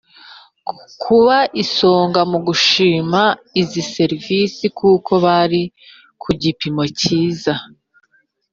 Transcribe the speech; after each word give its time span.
ku 1.01 1.15
isonga 1.63 2.21
mu 2.31 2.37
gushima 2.47 3.21
izi 3.61 3.81
serivisi 3.93 4.65
kuko 4.79 5.11
bari 5.25 5.61
ku 6.21 6.29
gipimo 6.41 6.83
cyiza 6.99 7.53